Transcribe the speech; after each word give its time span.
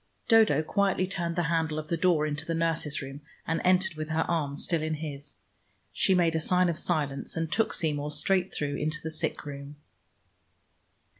Dodo 0.27 0.63
quietly 0.63 1.05
turned 1.05 1.35
the 1.35 1.43
handle 1.43 1.77
of 1.77 1.89
the 1.89 1.95
door 1.95 2.25
into 2.25 2.43
the 2.43 2.55
nurse's 2.55 3.03
room, 3.03 3.21
and 3.45 3.61
entered 3.63 3.93
with 3.93 4.09
her 4.09 4.21
arm 4.27 4.55
still 4.55 4.81
in 4.81 4.95
his. 4.95 5.35
She 5.93 6.15
made 6.15 6.35
a 6.35 6.39
sign 6.41 6.69
of 6.69 6.79
silence, 6.79 7.37
and 7.37 7.51
took 7.51 7.71
Seymour 7.71 8.09
straight 8.09 8.51
through 8.51 8.77
into 8.77 8.97
the 9.03 9.11
sick 9.11 9.45
room. 9.45 9.75